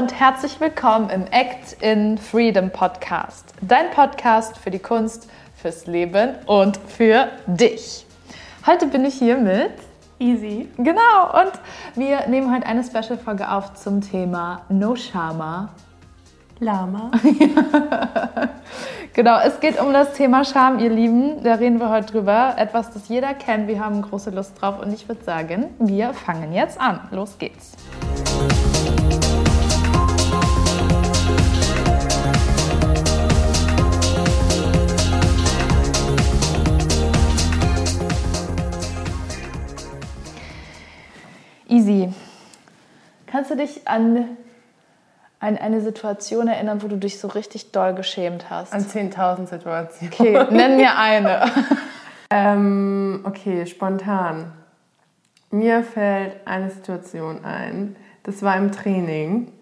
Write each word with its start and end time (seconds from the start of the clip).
und 0.00 0.18
herzlich 0.18 0.58
willkommen 0.60 1.10
im 1.10 1.26
Act 1.26 1.76
in 1.82 2.16
Freedom 2.16 2.70
Podcast. 2.70 3.52
Dein 3.60 3.90
Podcast 3.90 4.56
für 4.56 4.70
die 4.70 4.78
Kunst, 4.78 5.28
fürs 5.54 5.86
Leben 5.86 6.36
und 6.46 6.78
für 6.78 7.28
dich. 7.46 8.06
Heute 8.66 8.86
bin 8.86 9.04
ich 9.04 9.16
hier 9.16 9.36
mit 9.36 9.72
Easy. 10.18 10.70
Genau, 10.78 11.42
und 11.42 11.52
wir 11.96 12.26
nehmen 12.28 12.50
heute 12.50 12.64
eine 12.64 12.82
Special-Folge 12.82 13.50
auf 13.50 13.74
zum 13.74 14.00
Thema 14.00 14.62
No 14.70 14.96
Shama. 14.96 15.68
Lama. 16.60 17.10
genau, 19.12 19.38
es 19.40 19.60
geht 19.60 19.78
um 19.78 19.92
das 19.92 20.14
Thema 20.14 20.46
Scham, 20.46 20.78
ihr 20.78 20.90
Lieben. 20.90 21.42
Da 21.42 21.56
reden 21.56 21.78
wir 21.78 21.90
heute 21.90 22.12
drüber. 22.12 22.54
Etwas, 22.56 22.90
das 22.90 23.08
jeder 23.08 23.34
kennt. 23.34 23.68
Wir 23.68 23.84
haben 23.84 24.00
große 24.00 24.30
Lust 24.30 24.58
drauf 24.58 24.80
und 24.80 24.94
ich 24.94 25.06
würde 25.08 25.22
sagen, 25.24 25.66
wir 25.78 26.14
fangen 26.14 26.54
jetzt 26.54 26.80
an. 26.80 27.00
Los 27.10 27.36
geht's. 27.36 27.72
Easy. 41.90 42.12
Kannst 43.26 43.50
du 43.50 43.56
dich 43.56 43.86
an, 43.86 44.36
an 45.40 45.56
eine 45.56 45.80
Situation 45.80 46.48
erinnern, 46.48 46.82
wo 46.82 46.88
du 46.88 46.96
dich 46.96 47.18
so 47.18 47.28
richtig 47.28 47.72
doll 47.72 47.94
geschämt 47.94 48.50
hast? 48.50 48.72
An 48.72 48.82
10.000 48.82 49.46
Situationen. 49.46 50.12
Okay, 50.12 50.46
nenn 50.50 50.76
mir 50.76 50.96
eine. 50.96 51.50
ähm, 52.30 53.20
okay, 53.24 53.66
spontan. 53.66 54.52
Mir 55.50 55.82
fällt 55.82 56.46
eine 56.46 56.70
Situation 56.70 57.44
ein. 57.44 57.96
Das 58.22 58.42
war 58.42 58.56
im 58.56 58.70
Training. 58.70 59.52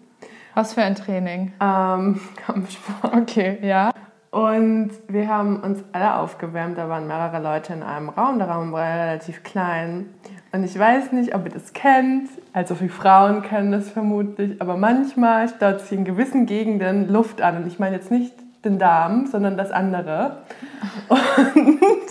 Was 0.53 0.73
für 0.73 0.83
ein 0.83 0.95
Training? 0.95 1.53
Ähm, 1.59 2.19
Kampfsport. 2.45 3.15
Okay, 3.15 3.57
ja. 3.61 3.91
Und 4.31 4.91
wir 5.07 5.27
haben 5.27 5.61
uns 5.61 5.83
alle 5.91 6.15
aufgewärmt. 6.15 6.77
Da 6.77 6.89
waren 6.89 7.07
mehrere 7.07 7.41
Leute 7.41 7.73
in 7.73 7.81
einem 7.81 8.09
Raum. 8.09 8.37
Der 8.37 8.49
Raum 8.49 8.71
war 8.71 8.83
relativ 8.83 9.43
klein. 9.43 10.13
Und 10.51 10.63
ich 10.63 10.77
weiß 10.77 11.11
nicht, 11.11 11.35
ob 11.35 11.45
ihr 11.45 11.51
das 11.51 11.73
kennt. 11.73 12.29
Also 12.53 12.79
wie 12.81 12.89
Frauen 12.89 13.43
kennen 13.43 13.71
das 13.71 13.89
vermutlich. 13.89 14.61
Aber 14.61 14.77
manchmal 14.77 15.47
staut 15.47 15.81
sich 15.81 15.91
in 15.91 16.05
gewissen 16.05 16.45
Gegenden 16.45 17.07
Luft 17.07 17.41
an. 17.41 17.57
Und 17.57 17.67
ich 17.67 17.77
meine 17.77 17.95
jetzt 17.95 18.09
nicht 18.09 18.33
den 18.65 18.77
Darm, 18.77 19.27
sondern 19.27 19.57
das 19.57 19.71
andere. 19.71 20.37
Und 21.09 22.09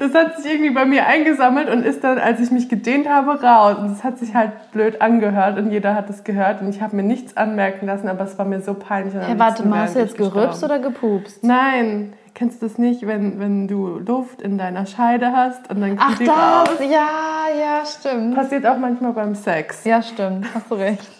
das 0.00 0.14
hat 0.14 0.42
sich 0.42 0.52
irgendwie 0.52 0.70
bei 0.70 0.84
mir 0.84 1.06
eingesammelt 1.06 1.70
und 1.70 1.84
ist 1.84 2.02
dann, 2.04 2.18
als 2.18 2.40
ich 2.40 2.50
mich 2.50 2.68
gedehnt 2.68 3.08
habe, 3.08 3.42
raus. 3.42 3.76
Und 3.78 3.92
es 3.92 4.04
hat 4.04 4.18
sich 4.18 4.34
halt 4.34 4.72
blöd 4.72 5.00
angehört 5.00 5.58
und 5.58 5.70
jeder 5.70 5.94
hat 5.94 6.10
es 6.10 6.24
gehört 6.24 6.60
und 6.60 6.68
ich 6.68 6.82
habe 6.82 6.96
mir 6.96 7.02
nichts 7.02 7.36
anmerken 7.36 7.86
lassen, 7.86 8.08
aber 8.08 8.24
es 8.24 8.38
war 8.38 8.44
mir 8.44 8.60
so 8.60 8.74
peinlich. 8.74 9.14
Hey, 9.14 9.38
warte 9.38 9.66
mal, 9.66 9.82
hast 9.82 9.94
du 9.94 10.00
jetzt 10.00 10.18
gerübst 10.18 10.64
oder 10.64 10.78
gepupst? 10.80 11.44
Nein, 11.44 12.12
Kennst 12.40 12.62
du 12.62 12.68
das 12.68 12.78
nicht, 12.78 13.06
wenn, 13.06 13.38
wenn 13.38 13.68
du 13.68 13.98
Luft 13.98 14.40
in 14.40 14.56
deiner 14.56 14.86
Scheide 14.86 15.30
hast 15.30 15.68
und 15.68 15.82
dann 15.82 15.98
kommt 15.98 16.10
Ach, 16.14 16.18
die 16.18 16.24
das, 16.24 16.34
raus? 16.34 16.78
ja, 16.80 17.48
ja, 17.60 17.84
stimmt. 17.84 18.34
Passiert 18.34 18.66
auch 18.66 18.78
manchmal 18.78 19.12
beim 19.12 19.34
Sex. 19.34 19.84
Ja, 19.84 20.00
stimmt, 20.00 20.46
hast 20.54 20.70
du 20.70 20.76
recht. 20.76 21.06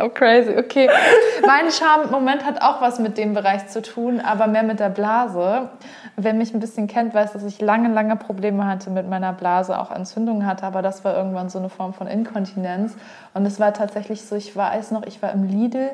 Oh, 0.00 0.08
crazy, 0.08 0.56
okay. 0.58 0.90
Mein 1.46 1.70
Charme-Moment 1.70 2.44
hat 2.44 2.62
auch 2.62 2.80
was 2.80 2.98
mit 2.98 3.16
dem 3.16 3.32
Bereich 3.32 3.68
zu 3.68 3.80
tun, 3.80 4.20
aber 4.20 4.48
mehr 4.48 4.64
mit 4.64 4.80
der 4.80 4.88
Blase. 4.88 5.68
Wer 6.16 6.34
mich 6.34 6.52
ein 6.52 6.58
bisschen 6.58 6.88
kennt, 6.88 7.14
weiß, 7.14 7.32
dass 7.32 7.44
ich 7.44 7.60
lange, 7.60 7.88
lange 7.88 8.16
Probleme 8.16 8.66
hatte 8.66 8.90
mit 8.90 9.08
meiner 9.08 9.32
Blase, 9.32 9.78
auch 9.78 9.92
Entzündungen 9.92 10.46
hatte, 10.46 10.64
aber 10.64 10.82
das 10.82 11.04
war 11.04 11.16
irgendwann 11.16 11.48
so 11.48 11.60
eine 11.60 11.68
Form 11.68 11.94
von 11.94 12.08
Inkontinenz. 12.08 12.96
Und 13.34 13.46
es 13.46 13.60
war 13.60 13.72
tatsächlich 13.72 14.24
so, 14.24 14.34
ich 14.34 14.56
weiß 14.56 14.90
noch, 14.90 15.06
ich 15.06 15.22
war 15.22 15.32
im 15.32 15.44
Lidl 15.44 15.92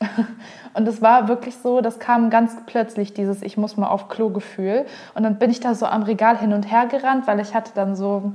und 0.74 0.88
es 0.88 1.02
war 1.02 1.28
wirklich 1.28 1.56
so, 1.56 1.80
das 1.80 1.98
kam 1.98 2.30
ganz 2.30 2.56
plötzlich, 2.66 3.12
dieses 3.12 3.42
Ich 3.42 3.56
muss 3.56 3.76
mal 3.76 3.88
auf 3.88 4.08
Klo-Gefühl. 4.08 4.86
Und 5.14 5.22
dann 5.22 5.38
bin 5.38 5.50
ich 5.50 5.60
da 5.60 5.74
so 5.74 5.86
am 5.86 6.02
Regal 6.02 6.38
hin 6.38 6.52
und 6.52 6.70
her 6.70 6.86
gerannt, 6.86 7.26
weil 7.26 7.40
ich 7.40 7.54
hatte 7.54 7.72
dann 7.74 7.96
so 7.96 8.32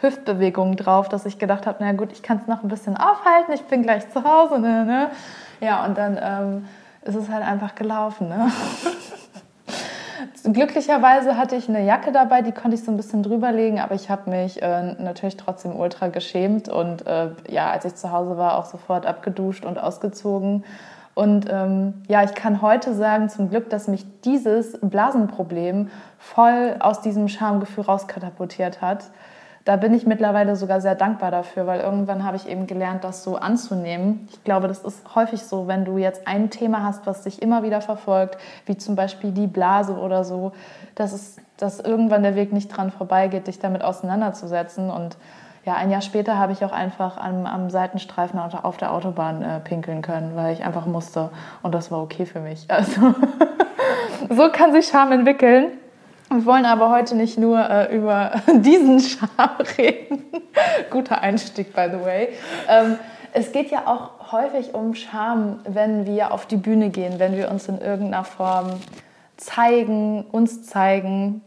Hüftbewegungen 0.00 0.76
drauf, 0.76 1.08
dass 1.08 1.26
ich 1.26 1.38
gedacht 1.38 1.66
habe, 1.66 1.78
na 1.80 1.92
gut, 1.92 2.12
ich 2.12 2.22
kann 2.22 2.38
es 2.38 2.46
noch 2.46 2.62
ein 2.62 2.68
bisschen 2.68 2.96
aufhalten, 2.96 3.52
ich 3.52 3.62
bin 3.64 3.82
gleich 3.82 4.10
zu 4.10 4.24
Hause. 4.24 4.58
Ne, 4.58 4.84
ne? 4.84 5.10
Ja, 5.60 5.84
und 5.84 5.96
dann 5.96 6.18
ähm, 6.20 6.68
ist 7.02 7.14
es 7.14 7.28
halt 7.28 7.44
einfach 7.44 7.74
gelaufen. 7.74 8.28
Ne? 8.28 8.50
Glücklicherweise 10.44 11.36
hatte 11.36 11.56
ich 11.56 11.68
eine 11.68 11.84
Jacke 11.84 12.12
dabei, 12.12 12.42
die 12.42 12.52
konnte 12.52 12.76
ich 12.76 12.84
so 12.84 12.90
ein 12.90 12.96
bisschen 12.96 13.22
drüberlegen, 13.22 13.78
aber 13.78 13.94
ich 13.94 14.10
habe 14.10 14.30
mich 14.30 14.62
äh, 14.62 14.94
natürlich 14.98 15.36
trotzdem 15.36 15.74
ultra 15.76 16.08
geschämt 16.08 16.68
und 16.68 17.06
äh, 17.06 17.30
ja, 17.48 17.70
als 17.70 17.84
ich 17.84 17.94
zu 17.94 18.10
Hause 18.10 18.36
war, 18.38 18.58
auch 18.58 18.64
sofort 18.64 19.06
abgeduscht 19.06 19.64
und 19.64 19.78
ausgezogen. 19.78 20.64
Und 21.14 21.46
ähm, 21.50 21.94
ja, 22.08 22.22
ich 22.22 22.34
kann 22.34 22.62
heute 22.62 22.94
sagen, 22.94 23.28
zum 23.28 23.50
Glück, 23.50 23.68
dass 23.68 23.88
mich 23.88 24.06
dieses 24.22 24.78
Blasenproblem 24.80 25.90
voll 26.18 26.76
aus 26.80 27.00
diesem 27.00 27.28
Schamgefühl 27.28 27.84
rauskatapultiert 27.84 28.80
hat 28.80 29.04
da 29.64 29.76
bin 29.76 29.92
ich 29.92 30.06
mittlerweile 30.06 30.56
sogar 30.56 30.80
sehr 30.80 30.94
dankbar 30.94 31.30
dafür, 31.30 31.66
weil 31.66 31.80
irgendwann 31.80 32.24
habe 32.24 32.36
ich 32.36 32.48
eben 32.48 32.66
gelernt, 32.66 33.04
das 33.04 33.22
so 33.22 33.36
anzunehmen. 33.36 34.26
Ich 34.32 34.42
glaube, 34.42 34.68
das 34.68 34.82
ist 34.82 35.14
häufig 35.14 35.42
so, 35.42 35.68
wenn 35.68 35.84
du 35.84 35.98
jetzt 35.98 36.26
ein 36.26 36.48
Thema 36.50 36.82
hast, 36.82 37.06
was 37.06 37.22
dich 37.24 37.42
immer 37.42 37.62
wieder 37.62 37.80
verfolgt, 37.82 38.38
wie 38.64 38.76
zum 38.76 38.96
Beispiel 38.96 39.32
die 39.32 39.46
Blase 39.46 39.92
oder 39.98 40.24
so, 40.24 40.52
dass, 40.94 41.12
es, 41.12 41.36
dass 41.58 41.78
irgendwann 41.78 42.22
der 42.22 42.36
Weg 42.36 42.52
nicht 42.52 42.68
dran 42.68 42.90
vorbeigeht, 42.90 43.48
dich 43.48 43.58
damit 43.58 43.84
auseinanderzusetzen. 43.84 44.90
Und 44.90 45.18
ja, 45.66 45.74
ein 45.74 45.90
Jahr 45.90 46.00
später 46.00 46.38
habe 46.38 46.52
ich 46.52 46.64
auch 46.64 46.72
einfach 46.72 47.18
am, 47.18 47.44
am 47.44 47.68
Seitenstreifen 47.68 48.40
auf 48.40 48.78
der 48.78 48.94
Autobahn 48.94 49.42
äh, 49.42 49.60
pinkeln 49.60 50.00
können, 50.00 50.36
weil 50.36 50.54
ich 50.54 50.64
einfach 50.64 50.86
musste. 50.86 51.28
Und 51.62 51.74
das 51.74 51.90
war 51.90 52.02
okay 52.02 52.24
für 52.24 52.40
mich. 52.40 52.66
Also 52.68 53.14
so 54.30 54.50
kann 54.50 54.72
sich 54.72 54.86
Scham 54.86 55.12
entwickeln. 55.12 55.72
Wir 56.32 56.46
wollen 56.46 56.64
aber 56.64 56.90
heute 56.90 57.16
nicht 57.16 57.38
nur 57.38 57.58
äh, 57.58 57.94
über 57.94 58.30
diesen 58.54 59.00
Charme 59.00 59.66
reden. 59.76 60.22
Guter 60.90 61.20
Einstieg, 61.22 61.74
by 61.74 61.88
the 61.90 62.04
way. 62.04 62.28
Ähm, 62.68 62.98
es 63.32 63.50
geht 63.50 63.72
ja 63.72 63.82
auch 63.86 64.32
häufig 64.32 64.72
um 64.72 64.94
Charme, 64.94 65.58
wenn 65.64 66.06
wir 66.06 66.32
auf 66.32 66.46
die 66.46 66.56
Bühne 66.56 66.90
gehen, 66.90 67.18
wenn 67.18 67.36
wir 67.36 67.50
uns 67.50 67.68
in 67.68 67.80
irgendeiner 67.80 68.22
Form 68.22 68.80
zeigen, 69.36 70.24
uns 70.30 70.62
zeigen. 70.62 71.42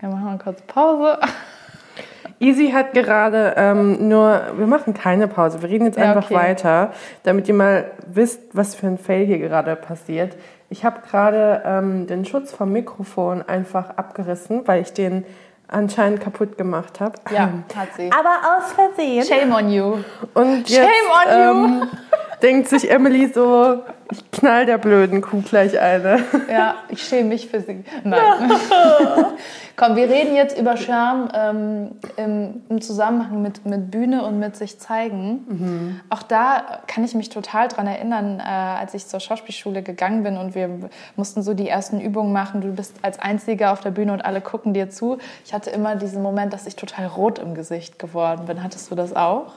Wir 0.00 0.08
machen 0.08 0.24
mal 0.24 0.38
kurz 0.38 0.62
Pause. 0.62 1.18
Easy 2.40 2.70
hat 2.70 2.94
gerade 2.94 3.54
ähm, 3.56 4.08
nur, 4.08 4.40
wir 4.56 4.66
machen 4.66 4.94
keine 4.94 5.28
Pause, 5.28 5.62
wir 5.62 5.68
reden 5.68 5.84
jetzt 5.84 5.98
ja, 5.98 6.10
einfach 6.10 6.30
okay. 6.30 6.34
weiter, 6.34 6.92
damit 7.22 7.46
ihr 7.46 7.54
mal 7.54 7.92
wisst, 8.06 8.40
was 8.52 8.74
für 8.74 8.88
ein 8.88 8.98
Fail 8.98 9.26
hier 9.26 9.38
gerade 9.38 9.76
passiert. 9.76 10.36
Ich 10.72 10.86
habe 10.86 11.00
gerade 11.06 11.62
ähm, 11.66 12.06
den 12.06 12.24
Schutz 12.24 12.50
vom 12.50 12.72
Mikrofon 12.72 13.42
einfach 13.42 13.90
abgerissen, 13.98 14.66
weil 14.66 14.80
ich 14.80 14.94
den 14.94 15.26
anscheinend 15.68 16.22
kaputt 16.22 16.56
gemacht 16.56 16.98
habe. 16.98 17.12
Ja, 17.30 17.50
hat 17.76 17.88
sie. 17.94 18.10
Aber 18.10 18.56
aus 18.56 18.72
Versehen. 18.72 19.22
Shame 19.22 19.52
on 19.52 19.70
you. 19.70 19.98
Und 20.32 20.70
jetzt, 20.70 20.82
Shame 20.82 21.10
on 21.12 21.28
you. 21.28 21.66
Ähm, 21.66 21.90
denkt 22.42 22.68
sich 22.68 22.90
Emily 22.90 23.28
so, 23.32 23.82
ich 24.10 24.30
knall 24.30 24.66
der 24.66 24.78
blöden 24.78 25.22
Kuh 25.22 25.42
gleich 25.42 25.78
eine. 25.78 26.22
Ja, 26.50 26.74
ich 26.88 27.02
schäme 27.02 27.30
mich 27.30 27.48
für 27.48 27.60
sie. 27.60 27.84
Nein. 28.04 28.52
Komm, 29.76 29.96
wir 29.96 30.08
reden 30.08 30.34
jetzt 30.34 30.58
über 30.58 30.76
Scham 30.76 31.30
ähm, 31.34 31.92
im, 32.16 32.62
im, 32.68 32.80
Zusammenhang 32.82 33.40
mit, 33.40 33.64
mit 33.64 33.90
Bühne 33.90 34.22
und 34.24 34.38
mit 34.38 34.54
sich 34.54 34.78
zeigen. 34.78 35.44
Mhm. 35.48 36.00
Auch 36.10 36.22
da 36.22 36.80
kann 36.86 37.04
ich 37.04 37.14
mich 37.14 37.30
total 37.30 37.68
dran 37.68 37.86
erinnern, 37.86 38.38
äh, 38.38 38.42
als 38.42 38.92
ich 38.92 39.06
zur 39.06 39.20
Schauspielschule 39.20 39.82
gegangen 39.82 40.24
bin 40.24 40.36
und 40.36 40.54
wir 40.54 40.90
mussten 41.16 41.42
so 41.42 41.54
die 41.54 41.68
ersten 41.68 42.00
Übungen 42.00 42.32
machen. 42.32 42.60
Du 42.60 42.72
bist 42.72 42.96
als 43.02 43.18
Einziger 43.18 43.72
auf 43.72 43.80
der 43.80 43.92
Bühne 43.92 44.12
und 44.12 44.24
alle 44.24 44.40
gucken 44.42 44.74
dir 44.74 44.90
zu. 44.90 45.18
Ich 45.46 45.54
hatte 45.54 45.70
immer 45.70 45.96
diesen 45.96 46.22
Moment, 46.22 46.52
dass 46.52 46.66
ich 46.66 46.76
total 46.76 47.06
rot 47.06 47.38
im 47.38 47.54
Gesicht 47.54 47.98
geworden 47.98 48.44
bin. 48.46 48.62
Hattest 48.62 48.90
du 48.90 48.94
das 48.94 49.16
auch? 49.16 49.54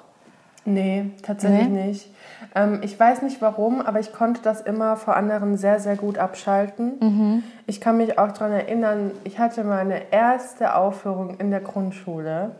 Nee, 0.65 1.11
tatsächlich 1.21 1.67
nee? 1.67 1.87
nicht. 1.87 2.09
Ähm, 2.53 2.79
ich 2.81 2.99
weiß 2.99 3.21
nicht 3.21 3.41
warum, 3.41 3.81
aber 3.81 3.99
ich 3.99 4.13
konnte 4.13 4.41
das 4.41 4.61
immer 4.61 4.95
vor 4.95 5.15
anderen 5.15 5.57
sehr, 5.57 5.79
sehr 5.79 5.95
gut 5.95 6.17
abschalten. 6.17 6.93
Mhm. 6.99 7.43
Ich 7.67 7.81
kann 7.81 7.97
mich 7.97 8.17
auch 8.19 8.31
daran 8.31 8.51
erinnern, 8.51 9.11
ich 9.23 9.39
hatte 9.39 9.63
meine 9.63 10.11
erste 10.11 10.75
Aufführung 10.75 11.37
in 11.39 11.51
der 11.51 11.61
Grundschule 11.61 12.51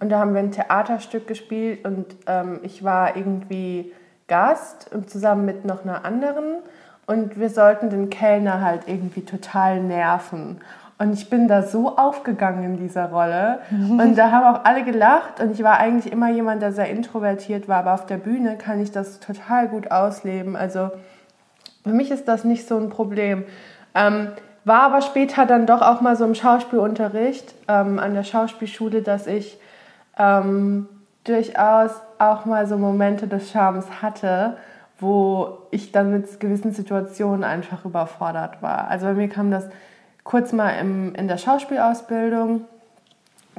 und 0.00 0.10
da 0.10 0.18
haben 0.18 0.34
wir 0.34 0.40
ein 0.40 0.52
Theaterstück 0.52 1.26
gespielt 1.26 1.84
und 1.84 2.06
ähm, 2.26 2.60
ich 2.62 2.84
war 2.84 3.16
irgendwie 3.16 3.92
Gast 4.26 4.90
und 4.92 5.10
zusammen 5.10 5.44
mit 5.44 5.64
noch 5.64 5.84
einer 5.84 6.04
anderen 6.04 6.56
und 7.06 7.38
wir 7.38 7.50
sollten 7.50 7.90
den 7.90 8.08
Kellner 8.10 8.62
halt 8.62 8.82
irgendwie 8.86 9.22
total 9.22 9.80
nerven. 9.80 10.60
Und 10.96 11.12
ich 11.12 11.28
bin 11.28 11.48
da 11.48 11.62
so 11.62 11.96
aufgegangen 11.96 12.64
in 12.64 12.76
dieser 12.76 13.10
Rolle. 13.10 13.58
Und 13.98 14.16
da 14.16 14.30
haben 14.30 14.54
auch 14.54 14.64
alle 14.64 14.84
gelacht. 14.84 15.40
Und 15.40 15.50
ich 15.50 15.62
war 15.64 15.78
eigentlich 15.78 16.12
immer 16.12 16.30
jemand, 16.30 16.62
der 16.62 16.72
sehr 16.72 16.88
introvertiert 16.88 17.68
war. 17.68 17.78
Aber 17.78 17.94
auf 17.94 18.06
der 18.06 18.16
Bühne 18.16 18.56
kann 18.56 18.80
ich 18.80 18.92
das 18.92 19.18
total 19.18 19.68
gut 19.68 19.90
ausleben. 19.90 20.54
Also 20.54 20.90
für 21.82 21.90
mich 21.90 22.10
ist 22.10 22.28
das 22.28 22.44
nicht 22.44 22.68
so 22.68 22.76
ein 22.76 22.90
Problem. 22.90 23.44
Ähm, 23.94 24.28
war 24.64 24.82
aber 24.82 25.02
später 25.02 25.46
dann 25.46 25.66
doch 25.66 25.82
auch 25.82 26.00
mal 26.00 26.16
so 26.16 26.24
im 26.24 26.34
Schauspielunterricht 26.34 27.54
ähm, 27.68 27.98
an 27.98 28.14
der 28.14 28.22
Schauspielschule, 28.22 29.02
dass 29.02 29.26
ich 29.26 29.58
ähm, 30.16 30.88
durchaus 31.24 31.90
auch 32.18 32.44
mal 32.44 32.66
so 32.66 32.78
Momente 32.78 33.26
des 33.26 33.50
Charmes 33.50 34.00
hatte, 34.00 34.56
wo 34.98 35.58
ich 35.70 35.92
dann 35.92 36.12
mit 36.12 36.40
gewissen 36.40 36.72
Situationen 36.72 37.44
einfach 37.44 37.84
überfordert 37.84 38.62
war. 38.62 38.88
Also 38.88 39.06
bei 39.06 39.14
mir 39.14 39.28
kam 39.28 39.50
das 39.50 39.68
kurz 40.24 40.52
mal 40.52 40.70
im, 40.70 41.14
in 41.14 41.28
der 41.28 41.38
Schauspielausbildung. 41.38 42.64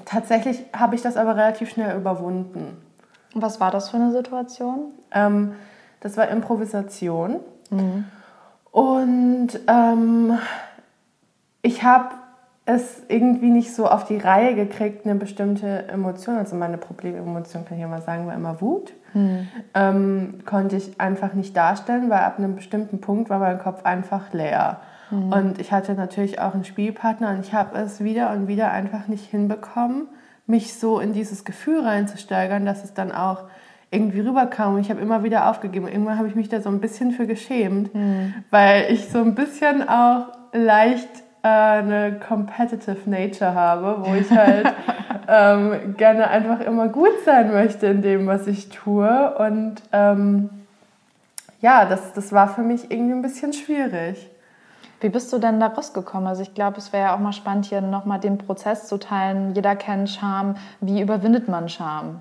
Tatsächlich 0.04 0.66
habe 0.76 0.96
ich 0.96 1.02
das 1.02 1.16
aber 1.16 1.38
relativ 1.38 1.70
schnell 1.70 1.96
überwunden. 1.96 2.78
Was 3.34 3.60
war 3.60 3.72
das 3.72 3.90
für 3.90 3.98
eine 3.98 4.12
Situation? 4.12 4.92
Ähm, 5.12 5.54
das 6.02 6.18
war 6.18 6.28
Improvisation. 6.28 7.40
Mhm. 7.70 8.06
Und 8.72 9.60
ähm, 9.68 10.38
ich 11.62 11.84
habe 11.84 12.16
es 12.66 13.04
irgendwie 13.08 13.50
nicht 13.50 13.74
so 13.74 13.88
auf 13.88 14.06
die 14.06 14.18
Reihe 14.18 14.56
gekriegt, 14.56 15.06
eine 15.06 15.16
bestimmte 15.16 15.88
Emotion, 15.88 16.38
also 16.38 16.56
meine 16.56 16.78
Problememotion 16.78 17.64
kann 17.66 17.80
ich 17.80 17.86
mal 17.86 18.02
sagen, 18.02 18.28
war 18.28 18.34
immer 18.34 18.60
Wut, 18.60 18.94
hm. 19.16 19.48
ähm, 19.74 20.40
konnte 20.46 20.76
ich 20.76 21.00
einfach 21.00 21.34
nicht 21.34 21.56
darstellen, 21.56 22.10
weil 22.10 22.20
ab 22.20 22.38
einem 22.38 22.56
bestimmten 22.56 23.00
Punkt 23.00 23.30
war 23.30 23.40
mein 23.40 23.60
Kopf 23.60 23.86
einfach 23.86 24.34
leer. 24.34 24.82
Hm. 25.10 25.32
Und 25.32 25.60
ich 25.60 25.72
hatte 25.72 25.94
natürlich 25.94 26.42
auch 26.42 26.54
einen 26.54 26.66
Spielpartner 26.66 27.30
und 27.30 27.40
ich 27.40 27.54
habe 27.54 27.78
es 27.80 28.04
wieder 28.04 28.32
und 28.32 28.50
wieder 28.50 28.72
einfach 28.72 29.08
nicht 29.08 29.26
hinbekommen, 29.26 30.10
mich 30.48 30.74
so 30.74 31.00
in 31.00 31.14
dieses 31.14 31.46
Gefühl 31.46 31.80
reinzusteigern, 31.80 32.66
dass 32.66 32.84
es 32.84 32.94
dann 32.94 33.14
auch 33.14 33.46
irgendwie 33.90 34.20
rüberkam 34.20 34.76
und 34.76 34.82
ich 34.82 34.90
habe 34.90 35.00
immer 35.00 35.24
wieder 35.24 35.50
aufgegeben. 35.50 35.88
Irgendwann 35.88 36.18
habe 36.18 36.28
ich 36.28 36.36
mich 36.36 36.50
da 36.50 36.60
so 36.60 36.68
ein 36.68 36.82
bisschen 36.82 37.12
für 37.12 37.26
geschämt, 37.26 37.94
hm. 37.94 38.34
weil 38.52 38.92
ich 38.92 39.08
so 39.08 39.20
ein 39.20 39.34
bisschen 39.34 39.88
auch 39.88 40.28
leicht 40.52 41.08
äh, 41.42 41.48
eine 41.48 42.20
competitive 42.20 43.10
Nature 43.10 43.54
habe, 43.54 44.04
wo 44.06 44.14
ich 44.14 44.30
halt 44.38 44.74
ähm, 45.27 45.95
gerne 45.98 46.30
einfach 46.30 46.60
immer 46.60 46.88
gut 46.88 47.24
sein 47.25 47.51
möchte 47.51 47.88
in 47.88 48.01
dem, 48.01 48.27
was 48.27 48.48
ich 48.48 48.69
tue. 48.69 49.36
Und 49.38 49.75
ähm, 49.92 50.50
ja, 51.62 51.86
das, 51.86 52.13
das 52.13 52.31
war 52.31 52.48
für 52.48 52.62
mich 52.62 52.92
irgendwie 52.92 53.13
ein 53.13 53.22
bisschen 53.22 53.54
schwierig. 53.54 54.30
Wie 55.01 55.10
bist 55.10 55.31
du 55.33 55.39
denn 55.39 55.60
da 55.60 55.68
rausgekommen? 55.68 56.27
Also 56.27 56.42
ich 56.42 56.54
glaube, 56.54 56.77
es 56.77 56.94
wäre 56.94 57.07
ja 57.07 57.16
auch 57.16 57.19
mal 57.19 57.33
spannend, 57.33 57.66
hier 57.66 57.81
nochmal 57.81 58.19
den 58.19 58.38
Prozess 58.38 58.88
zu 58.88 58.98
teilen. 58.98 59.54
Jeder 59.54 59.75
kennt 59.75 60.10
Scham. 60.10 60.56
Wie 60.80 61.01
überwindet 61.01 61.48
man 61.48 61.69
Scham? 61.69 62.19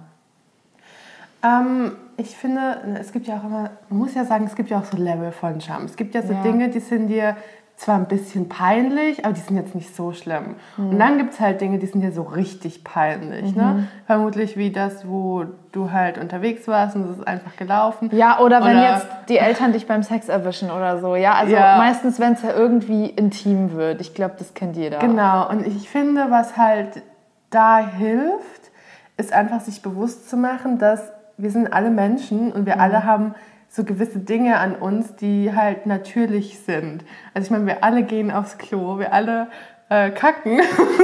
Ähm, 1.43 1.93
ich 2.17 2.37
finde, 2.37 2.79
es 3.01 3.13
gibt 3.13 3.27
ja 3.27 3.37
auch 3.37 3.45
immer, 3.45 3.71
man 3.89 3.99
muss 3.99 4.15
ja 4.15 4.25
sagen, 4.25 4.45
es 4.47 4.55
gibt 4.55 4.71
ja 4.71 4.79
auch 4.79 4.85
so 4.85 4.97
Level 4.97 5.31
von 5.31 5.61
Scham. 5.61 5.85
Es 5.85 5.97
gibt 5.97 6.15
ja 6.15 6.23
so 6.23 6.33
ja. 6.33 6.43
Dinge, 6.43 6.69
die 6.69 6.81
sind 6.81 7.09
dir 7.09 7.37
zwar 7.77 7.97
ein 7.97 8.07
bisschen 8.07 8.49
peinlich, 8.49 9.25
aber 9.25 9.35
die 9.35 9.41
sind 9.41 9.57
jetzt 9.57 9.75
nicht 9.75 9.95
so 9.95 10.13
schlimm. 10.13 10.57
Mhm. 10.77 10.91
Und 10.91 10.99
dann 10.99 11.19
gibt 11.19 11.33
es 11.33 11.41
halt 11.41 11.61
Dinge, 11.61 11.79
die 11.79 11.87
sind 11.87 12.03
dir 12.03 12.13
so 12.13 12.23
richtig 12.23 12.85
peinlich. 12.85 13.55
Ne? 13.55 13.63
Mhm. 13.63 13.77
Ne? 13.77 13.89
Vermutlich 14.07 14.57
wie 14.57 14.71
das, 14.71 15.09
wo 15.09 15.45
du 15.73 15.91
halt 15.91 16.19
unterwegs 16.19 16.69
warst 16.69 16.95
und 16.95 17.05
es 17.11 17.19
ist 17.19 17.27
einfach 17.27 17.57
gelaufen. 17.57 18.11
Ja, 18.13 18.39
oder, 18.39 18.59
oder 18.59 18.67
wenn 18.67 18.79
jetzt 18.81 19.07
die 19.29 19.39
Eltern 19.39 19.73
dich 19.73 19.87
beim 19.87 20.05
Sex 20.05 20.29
erwischen 20.29 20.71
oder 20.71 21.01
so. 21.01 21.17
Ja, 21.17 21.35
also 21.35 21.53
ja. 21.53 21.77
meistens, 21.79 22.21
wenn 22.21 22.35
es 22.35 22.43
ja 22.43 22.53
irgendwie 22.53 23.07
intim 23.07 23.73
wird. 23.73 24.01
Ich 24.01 24.15
glaube, 24.15 24.35
das 24.39 24.55
kennt 24.55 24.77
jeder. 24.77 24.99
Genau, 24.99 25.49
und 25.51 25.67
ich 25.67 25.89
finde, 25.89 26.27
was 26.31 26.57
halt 26.57 27.03
da 27.51 27.79
hilft, 27.79 28.71
ist 29.17 29.33
einfach 29.33 29.61
sich 29.61 29.83
bewusst 29.83 30.31
zu 30.31 30.37
machen, 30.37 30.79
dass 30.79 31.13
wir 31.37 31.51
sind 31.51 31.73
alle 31.73 31.91
Menschen 31.91 32.53
und 32.53 32.67
wir 32.67 32.77
mhm. 32.77 32.81
alle 32.81 33.05
haben 33.05 33.35
so 33.75 33.83
gewisse 33.83 34.21
Dinge 34.21 34.59
an 34.59 34.77
uns, 34.77 35.17
die 35.17 35.53
halt 35.53 35.85
natürlich 35.85 36.61
sind. 36.61 37.05
Also 37.35 37.47
ich 37.47 37.51
meine, 37.51 37.67
wir 37.67 37.83
alle 37.83 38.05
gehen 38.05 38.31
aufs 38.31 38.57
Klo, 38.57 39.01
wir 39.01 39.13
alle 39.13 39.49
äh, 39.89 40.11
kacken. 40.11 40.59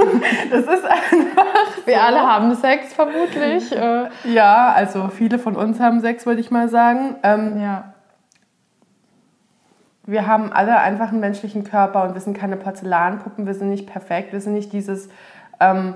das 0.53 0.61
ist 0.61 0.85
einfach. 0.85 1.47
So. 1.77 1.87
Wir 1.87 2.01
alle 2.01 2.21
haben 2.21 2.55
Sex 2.55 2.95
vermutlich. 2.95 3.73
Äh. 3.73 4.09
Ja, 4.23 4.73
also 4.73 5.09
viele 5.09 5.41
von 5.41 5.57
uns 5.57 5.81
haben 5.81 6.01
Sex, 6.01 6.27
würde 6.27 6.41
ich 6.41 6.53
mal 6.53 6.69
sagen. 6.69 7.17
Ähm, 7.25 7.61
ja. 7.61 7.93
Wir 10.07 10.29
haben 10.29 10.53
alle 10.53 10.79
einfach 10.79 11.09
einen 11.09 11.19
menschlichen 11.19 11.65
Körper 11.65 12.05
und 12.05 12.15
wir 12.15 12.21
sind 12.21 12.39
keine 12.39 12.57
Porzellanpuppen, 12.57 13.47
wir 13.47 13.55
sind 13.55 13.71
nicht 13.71 13.89
perfekt, 13.89 14.33
wir 14.33 14.41
sind 14.41 14.55
nicht 14.55 14.73
dieses 14.73 15.09
ähm, 15.59 15.95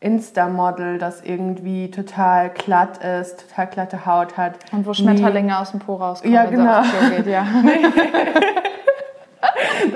Insta-Model, 0.00 0.98
das 0.98 1.22
irgendwie 1.22 1.90
total 1.90 2.50
glatt 2.50 2.98
ist, 2.98 3.48
total 3.48 3.66
glatte 3.68 4.06
Haut 4.06 4.36
hat. 4.36 4.56
Und 4.72 4.86
wo 4.86 4.92
Schmetterlinge 4.92 5.48
nee. 5.48 5.54
aus 5.54 5.70
dem 5.70 5.80
Po 5.80 5.94
rauskommen. 5.96 6.34
Ja, 6.34 6.44
genau. 6.44 6.82
Geht, 7.16 7.26
ja. 7.26 7.46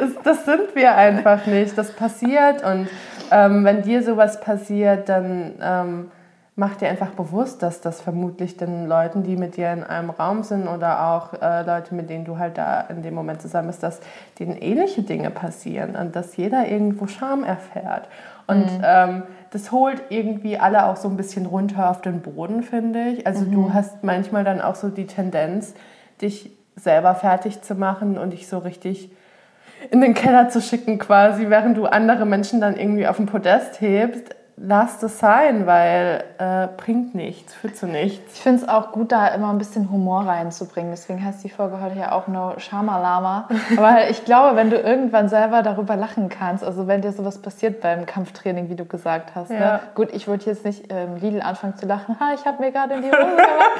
das, 0.00 0.10
das 0.24 0.44
sind 0.44 0.74
wir 0.74 0.94
einfach 0.94 1.46
nicht. 1.46 1.76
Das 1.76 1.92
passiert 1.92 2.64
und 2.64 2.88
ähm, 3.30 3.64
wenn 3.64 3.82
dir 3.82 4.02
sowas 4.02 4.40
passiert, 4.40 5.08
dann 5.08 5.54
ähm, 5.60 6.10
mach 6.58 6.74
dir 6.74 6.88
einfach 6.88 7.10
bewusst, 7.10 7.62
dass 7.62 7.80
das 7.80 8.00
vermutlich 8.00 8.56
den 8.56 8.86
Leuten, 8.86 9.22
die 9.22 9.36
mit 9.36 9.56
dir 9.56 9.72
in 9.72 9.84
einem 9.84 10.10
Raum 10.10 10.42
sind 10.42 10.66
oder 10.66 11.06
auch 11.08 11.32
äh, 11.40 11.62
Leute, 11.62 11.94
mit 11.94 12.10
denen 12.10 12.24
du 12.24 12.38
halt 12.38 12.58
da 12.58 12.80
in 12.80 13.02
dem 13.02 13.14
Moment 13.14 13.40
zusammen 13.40 13.68
bist, 13.68 13.82
dass 13.84 14.00
denen 14.40 14.56
ähnliche 14.56 15.02
Dinge 15.02 15.30
passieren 15.30 15.94
und 15.94 16.16
dass 16.16 16.36
jeder 16.36 16.66
irgendwo 16.66 17.06
Scham 17.06 17.44
erfährt. 17.44 18.08
Und 18.48 18.78
mhm. 18.78 18.84
ähm, 18.84 19.22
das 19.50 19.72
holt 19.72 20.02
irgendwie 20.10 20.58
alle 20.58 20.86
auch 20.86 20.96
so 20.96 21.08
ein 21.08 21.16
bisschen 21.16 21.46
runter 21.46 21.90
auf 21.90 22.00
den 22.00 22.20
Boden, 22.20 22.62
finde 22.62 23.08
ich. 23.08 23.26
Also 23.26 23.44
mhm. 23.44 23.52
du 23.52 23.74
hast 23.74 24.04
manchmal 24.04 24.44
dann 24.44 24.60
auch 24.60 24.74
so 24.74 24.88
die 24.88 25.06
Tendenz, 25.06 25.74
dich 26.20 26.50
selber 26.76 27.14
fertig 27.14 27.62
zu 27.62 27.74
machen 27.74 28.18
und 28.18 28.32
dich 28.32 28.48
so 28.48 28.58
richtig 28.58 29.10
in 29.90 30.00
den 30.00 30.14
Keller 30.14 30.48
zu 30.48 30.60
schicken 30.60 30.98
quasi, 30.98 31.48
während 31.48 31.76
du 31.76 31.86
andere 31.86 32.26
Menschen 32.26 32.60
dann 32.60 32.76
irgendwie 32.76 33.06
auf 33.06 33.16
den 33.16 33.26
Podest 33.26 33.80
hebst 33.80 34.34
lass 34.60 34.98
das 34.98 35.18
sein, 35.18 35.66
weil 35.66 36.24
äh, 36.38 36.68
bringt 36.76 37.14
nichts, 37.14 37.54
führt 37.54 37.76
zu 37.76 37.86
nichts. 37.86 38.34
Ich 38.34 38.40
finde 38.40 38.62
es 38.62 38.68
auch 38.68 38.92
gut, 38.92 39.12
da 39.12 39.28
immer 39.28 39.50
ein 39.50 39.58
bisschen 39.58 39.90
Humor 39.90 40.26
reinzubringen. 40.26 40.90
Deswegen 40.90 41.24
heißt 41.24 41.44
die 41.44 41.48
Folge 41.48 41.80
heute 41.80 41.98
ja 41.98 42.12
auch 42.12 42.28
No 42.28 42.54
Shamalama. 42.58 43.48
Aber 43.76 44.08
ich 44.10 44.24
glaube, 44.24 44.56
wenn 44.56 44.70
du 44.70 44.76
irgendwann 44.76 45.28
selber 45.28 45.62
darüber 45.62 45.96
lachen 45.96 46.28
kannst, 46.28 46.64
also 46.64 46.86
wenn 46.86 47.02
dir 47.02 47.12
sowas 47.12 47.38
passiert 47.38 47.80
beim 47.80 48.06
Kampftraining, 48.06 48.68
wie 48.68 48.76
du 48.76 48.84
gesagt 48.84 49.34
hast. 49.34 49.50
Ne? 49.50 49.58
Ja. 49.58 49.72
Ne? 49.74 49.80
Gut, 49.94 50.08
ich 50.12 50.26
würde 50.26 50.44
jetzt 50.46 50.64
nicht 50.64 50.86
ähm, 50.90 51.16
Lidl 51.16 51.40
anfangen 51.42 51.76
zu 51.76 51.86
lachen. 51.86 52.18
Ha, 52.18 52.34
ich 52.34 52.44
habe 52.44 52.62
mir 52.62 52.72
gerade 52.72 52.94
in 52.94 53.02
die 53.02 53.08
Hose 53.08 53.18
gemacht. 53.18 53.78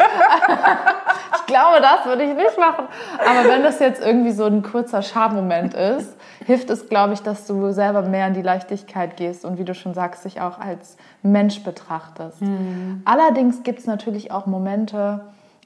ich 1.37 1.47
glaube, 1.47 1.81
das 1.81 2.07
würde 2.07 2.25
ich 2.25 2.35
nicht 2.35 2.59
machen. 2.59 2.87
Aber 3.19 3.49
wenn 3.49 3.63
das 3.63 3.79
jetzt 3.81 4.05
irgendwie 4.05 4.33
so 4.33 4.45
ein 4.45 4.63
kurzer 4.63 5.03
Schammoment 5.03 5.75
ist, 5.75 6.19
hilft 6.49 6.71
es, 6.71 6.89
glaube 6.89 7.13
ich, 7.13 7.21
dass 7.21 7.47
du 7.47 7.73
selber 7.73 8.03
mehr 8.03 8.27
in 8.27 8.33
die 8.33 8.43
Leichtigkeit 8.43 9.19
gehst 9.19 9.45
und 9.45 9.59
wie 9.59 9.65
du 9.65 9.75
schon 9.75 9.93
sagst, 9.93 10.25
dich 10.25 10.41
auch 10.41 10.59
als 10.69 10.97
Mensch 11.23 11.63
betrachtest. 11.63 12.41
Mhm. 12.43 13.03
Allerdings 13.05 13.63
gibt 13.63 13.81
es 13.81 13.87
natürlich 13.87 14.31
auch 14.31 14.47
Momente, 14.47 15.21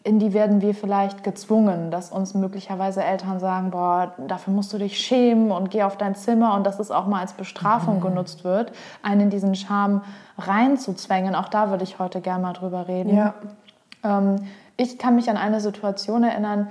in 0.05 0.19
die 0.19 0.33
werden 0.33 0.61
wir 0.61 0.75
vielleicht 0.75 1.23
gezwungen, 1.23 1.91
dass 1.91 2.11
uns 2.11 2.35
möglicherweise 2.35 3.05
Eltern 3.05 3.38
sagen, 3.38 3.71
boah, 3.71 4.12
dafür 4.26 4.53
musst 4.53 4.73
du 4.73 4.79
dich 4.79 4.99
schämen 4.99 5.53
und 5.53 5.71
geh 5.71 5.85
auf 5.85 5.97
dein 5.97 6.15
Zimmer 6.17 6.55
und 6.55 6.67
dass 6.67 6.81
es 6.81 6.91
auch 6.91 7.07
mal 7.07 7.21
als 7.21 7.35
Bestrafung 7.35 7.97
mhm. 7.97 8.03
genutzt 8.03 8.43
wird, 8.43 8.73
einen 9.03 9.23
in 9.23 9.31
diesen 9.31 9.55
Scham 9.55 10.03
reinzuzwängen. 10.38 11.35
Auch 11.35 11.49
da 11.49 11.71
würde 11.71 11.85
ich 11.85 11.99
heute 11.99 12.21
gerne 12.21 12.43
mal 12.43 12.53
drüber 12.53 12.88
reden. 12.88 13.15
Ja. 13.15 13.35
Ähm, 14.03 14.37
ich 14.76 14.99
kann 14.99 15.15
mich 15.15 15.31
an 15.31 15.37
eine 15.37 15.61
Situation 15.61 16.25
erinnern, 16.25 16.69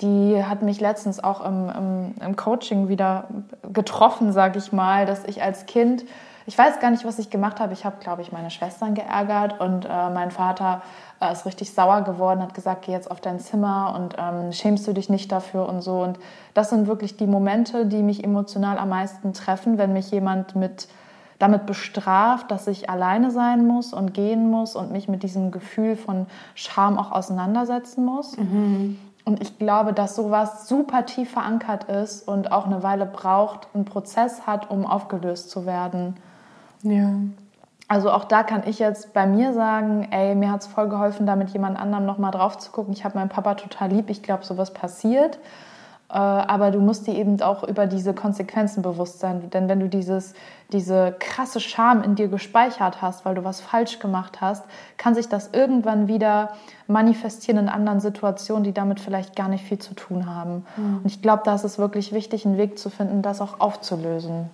die 0.00 0.42
hat 0.42 0.62
mich 0.62 0.80
letztens 0.80 1.22
auch 1.22 1.44
im, 1.44 1.68
im, 1.68 2.14
im 2.24 2.36
Coaching 2.36 2.88
wieder 2.88 3.24
getroffen, 3.72 4.32
sage 4.32 4.58
ich 4.58 4.72
mal, 4.72 5.06
dass 5.06 5.24
ich 5.24 5.42
als 5.42 5.66
Kind, 5.66 6.04
ich 6.46 6.56
weiß 6.56 6.80
gar 6.80 6.90
nicht, 6.90 7.04
was 7.04 7.18
ich 7.18 7.30
gemacht 7.30 7.60
habe. 7.60 7.72
Ich 7.72 7.84
habe, 7.84 7.96
glaube 8.00 8.22
ich, 8.22 8.32
meine 8.32 8.50
Schwestern 8.50 8.94
geärgert 8.94 9.60
und 9.60 9.84
äh, 9.84 10.10
mein 10.10 10.30
Vater 10.30 10.82
äh, 11.20 11.32
ist 11.32 11.46
richtig 11.46 11.72
sauer 11.72 12.02
geworden, 12.02 12.42
hat 12.42 12.54
gesagt, 12.54 12.82
geh 12.86 12.92
jetzt 12.92 13.10
auf 13.10 13.20
dein 13.20 13.38
Zimmer 13.38 13.94
und 13.96 14.16
ähm, 14.18 14.52
schämst 14.52 14.86
du 14.86 14.92
dich 14.92 15.08
nicht 15.08 15.30
dafür 15.30 15.68
und 15.68 15.82
so. 15.82 16.02
Und 16.02 16.18
das 16.54 16.70
sind 16.70 16.86
wirklich 16.86 17.16
die 17.16 17.26
Momente, 17.26 17.86
die 17.86 18.02
mich 18.02 18.24
emotional 18.24 18.78
am 18.78 18.88
meisten 18.88 19.32
treffen, 19.32 19.78
wenn 19.78 19.92
mich 19.92 20.10
jemand 20.10 20.56
mit 20.56 20.88
damit 21.38 21.66
bestraft, 21.66 22.52
dass 22.52 22.68
ich 22.68 22.88
alleine 22.88 23.32
sein 23.32 23.66
muss 23.66 23.92
und 23.92 24.14
gehen 24.14 24.48
muss 24.48 24.76
und 24.76 24.92
mich 24.92 25.08
mit 25.08 25.24
diesem 25.24 25.50
Gefühl 25.50 25.96
von 25.96 26.26
Scham 26.54 26.96
auch 26.98 27.10
auseinandersetzen 27.10 28.04
muss. 28.04 28.36
Mhm. 28.36 28.96
Und 29.24 29.40
ich 29.40 29.58
glaube, 29.58 29.92
dass 29.92 30.16
sowas 30.16 30.68
super 30.68 31.04
tief 31.04 31.32
verankert 31.32 31.84
ist 31.84 32.26
und 32.26 32.52
auch 32.52 32.66
eine 32.66 32.82
Weile 32.82 33.06
braucht, 33.06 33.68
einen 33.74 33.84
Prozess 33.84 34.46
hat, 34.46 34.70
um 34.70 34.86
aufgelöst 34.86 35.50
zu 35.50 35.66
werden. 35.66 36.16
Ja. 36.82 37.10
Also 37.88 38.10
auch 38.10 38.24
da 38.24 38.42
kann 38.42 38.62
ich 38.66 38.78
jetzt 38.78 39.12
bei 39.12 39.26
mir 39.26 39.52
sagen, 39.52 40.08
ey, 40.10 40.34
mir 40.34 40.50
hat 40.50 40.62
es 40.62 40.66
voll 40.66 40.88
geholfen, 40.88 41.26
da 41.26 41.36
mit 41.36 41.50
jemand 41.50 41.78
anderem 41.78 42.06
nochmal 42.06 42.30
drauf 42.30 42.56
zu 42.56 42.70
gucken. 42.70 42.94
Ich 42.94 43.04
habe 43.04 43.18
meinen 43.18 43.28
Papa 43.28 43.54
total 43.54 43.90
lieb. 43.90 44.08
Ich 44.08 44.22
glaube, 44.22 44.44
sowas 44.44 44.72
passiert. 44.72 45.38
Äh, 46.12 46.14
aber 46.16 46.70
du 46.70 46.80
musst 46.80 47.06
dir 47.06 47.14
eben 47.14 47.40
auch 47.42 47.64
über 47.64 47.86
diese 47.86 48.14
Konsequenzen 48.14 48.82
bewusst 48.82 49.20
sein. 49.20 49.50
Denn 49.50 49.68
wenn 49.68 49.80
du 49.80 49.88
dieses, 49.88 50.34
diese 50.72 51.14
krasse 51.18 51.60
Scham 51.60 52.02
in 52.02 52.14
dir 52.14 52.28
gespeichert 52.28 53.02
hast, 53.02 53.24
weil 53.24 53.34
du 53.34 53.44
was 53.44 53.60
falsch 53.60 53.98
gemacht 53.98 54.40
hast, 54.40 54.64
kann 54.96 55.14
sich 55.14 55.28
das 55.28 55.50
irgendwann 55.52 56.08
wieder 56.08 56.52
manifestieren 56.86 57.58
in 57.58 57.68
anderen 57.68 58.00
Situationen, 58.00 58.64
die 58.64 58.72
damit 58.72 59.00
vielleicht 59.00 59.36
gar 59.36 59.48
nicht 59.48 59.64
viel 59.64 59.78
zu 59.78 59.94
tun 59.94 60.34
haben. 60.34 60.66
Mhm. 60.76 60.98
Und 60.98 61.06
ich 61.06 61.20
glaube, 61.20 61.42
da 61.44 61.54
ist 61.54 61.64
es 61.64 61.78
wirklich 61.78 62.12
wichtig, 62.12 62.46
einen 62.46 62.58
Weg 62.58 62.78
zu 62.78 62.90
finden, 62.90 63.22
das 63.22 63.40
auch 63.40 63.60
aufzulösen. 63.60 64.50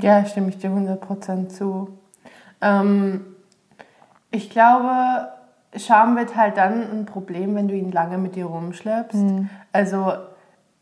Ja, 0.00 0.24
stimme 0.24 0.48
ich 0.48 0.58
dir 0.58 0.70
100% 0.70 1.48
zu. 1.48 1.98
Ähm, 2.60 3.24
Ich 4.30 4.50
glaube, 4.50 5.28
Scham 5.76 6.16
wird 6.16 6.36
halt 6.36 6.56
dann 6.56 6.82
ein 6.90 7.06
Problem, 7.06 7.54
wenn 7.54 7.68
du 7.68 7.74
ihn 7.74 7.92
lange 7.92 8.18
mit 8.18 8.36
dir 8.36 8.46
rumschleppst. 8.46 9.14
Mhm. 9.14 9.50
Also 9.72 10.12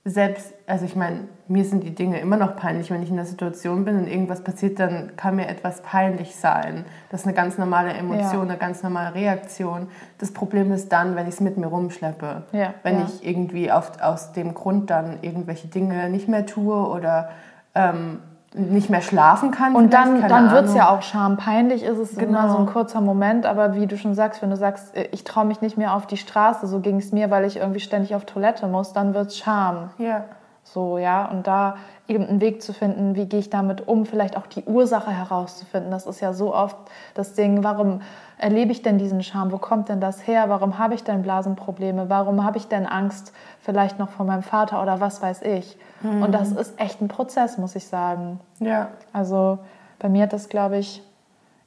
selbst, 0.04 0.54
also 0.66 0.84
ich 0.84 0.94
meine, 0.94 1.26
mir 1.48 1.64
sind 1.64 1.82
die 1.82 1.94
Dinge 1.94 2.20
immer 2.20 2.36
noch 2.36 2.54
peinlich, 2.54 2.90
wenn 2.92 3.02
ich 3.02 3.10
in 3.10 3.16
der 3.16 3.24
Situation 3.24 3.84
bin 3.84 3.96
und 3.98 4.06
irgendwas 4.06 4.42
passiert, 4.42 4.78
dann 4.78 5.16
kann 5.16 5.34
mir 5.34 5.48
etwas 5.48 5.82
peinlich 5.82 6.36
sein. 6.36 6.84
Das 7.10 7.20
ist 7.22 7.26
eine 7.26 7.34
ganz 7.34 7.58
normale 7.58 7.92
Emotion, 7.92 8.46
ja. 8.46 8.50
eine 8.52 8.56
ganz 8.56 8.84
normale 8.84 9.14
Reaktion. 9.16 9.88
Das 10.18 10.32
Problem 10.32 10.70
ist 10.72 10.92
dann, 10.92 11.16
wenn 11.16 11.26
ich 11.26 11.34
es 11.34 11.40
mit 11.40 11.56
mir 11.56 11.66
rumschleppe. 11.66 12.44
Ja. 12.52 12.74
Wenn 12.84 13.00
ja. 13.00 13.06
ich 13.06 13.26
irgendwie 13.26 13.72
auf, 13.72 14.00
aus 14.00 14.32
dem 14.32 14.54
Grund 14.54 14.90
dann 14.90 15.18
irgendwelche 15.22 15.66
Dinge 15.66 16.08
nicht 16.08 16.28
mehr 16.28 16.46
tue 16.46 16.88
oder 16.88 17.30
ähm, 17.74 18.20
nicht 18.56 18.88
mehr 18.88 19.02
schlafen 19.02 19.50
kann. 19.50 19.76
Und 19.76 19.92
dann, 19.92 20.26
dann 20.28 20.50
wird 20.50 20.66
es 20.66 20.74
ja 20.74 20.88
auch 20.88 21.02
schampeinlich, 21.02 21.82
ist 21.82 21.98
es 21.98 22.16
genau. 22.16 22.38
immer 22.38 22.48
so 22.50 22.58
ein 22.58 22.66
kurzer 22.66 23.00
Moment, 23.00 23.44
aber 23.44 23.74
wie 23.74 23.86
du 23.86 23.98
schon 23.98 24.14
sagst, 24.14 24.42
wenn 24.42 24.50
du 24.50 24.56
sagst, 24.56 24.96
äh, 24.96 25.08
ich 25.12 25.24
traue 25.24 25.44
mich 25.44 25.60
nicht 25.60 25.76
mehr 25.76 25.94
auf 25.94 26.06
die 26.06 26.16
Straße, 26.16 26.66
so 26.66 26.80
ging 26.80 26.96
es 26.96 27.12
mir, 27.12 27.30
weil 27.30 27.44
ich 27.44 27.56
irgendwie 27.58 27.80
ständig 27.80 28.14
auf 28.14 28.24
Toilette 28.24 28.66
muss, 28.66 28.92
dann 28.92 29.14
wird 29.14 29.28
es 29.28 29.38
Scham. 29.38 29.90
Ja. 29.98 30.24
So, 30.72 30.98
ja, 30.98 31.26
und 31.26 31.46
da 31.46 31.76
eben 32.08 32.26
einen 32.26 32.40
Weg 32.40 32.60
zu 32.60 32.72
finden, 32.72 33.14
wie 33.14 33.26
gehe 33.26 33.38
ich 33.38 33.50
damit 33.50 33.86
um, 33.86 34.04
vielleicht 34.04 34.36
auch 34.36 34.46
die 34.46 34.64
Ursache 34.64 35.12
herauszufinden. 35.12 35.92
Das 35.92 36.06
ist 36.06 36.20
ja 36.20 36.32
so 36.32 36.52
oft 36.52 36.76
das 37.14 37.34
Ding, 37.34 37.62
warum 37.62 38.00
erlebe 38.36 38.72
ich 38.72 38.82
denn 38.82 38.98
diesen 38.98 39.22
Scham? 39.22 39.52
Wo 39.52 39.58
kommt 39.58 39.88
denn 39.88 40.00
das 40.00 40.26
her? 40.26 40.48
Warum 40.48 40.76
habe 40.76 40.94
ich 40.94 41.04
denn 41.04 41.22
Blasenprobleme? 41.22 42.10
Warum 42.10 42.44
habe 42.44 42.58
ich 42.58 42.66
denn 42.66 42.84
Angst 42.84 43.32
vielleicht 43.60 44.00
noch 44.00 44.10
vor 44.10 44.26
meinem 44.26 44.42
Vater 44.42 44.82
oder 44.82 45.00
was 45.00 45.22
weiß 45.22 45.42
ich? 45.42 45.78
Mhm. 46.02 46.22
Und 46.22 46.32
das 46.32 46.50
ist 46.50 46.78
echt 46.80 47.00
ein 47.00 47.08
Prozess, 47.08 47.58
muss 47.58 47.76
ich 47.76 47.86
sagen. 47.86 48.40
Ja. 48.58 48.88
Also 49.12 49.60
bei 50.00 50.08
mir 50.08 50.24
hat 50.24 50.32
das, 50.32 50.48
glaube 50.48 50.78
ich, 50.78 51.00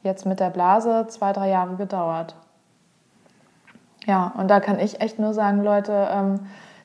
jetzt 0.04 0.26
mit 0.26 0.42
der 0.42 0.50
Blase 0.50 1.08
zwei, 1.08 1.32
drei 1.32 1.50
Jahre 1.50 1.78
gedauert. 1.78 2.36
Ja, 4.06 4.34
und 4.38 4.50
da 4.50 4.60
kann 4.60 4.78
ich 4.78 5.02
echt 5.02 5.20
nur 5.20 5.34
sagen, 5.34 5.64
Leute, 5.64 6.10
ähm, 6.12 6.40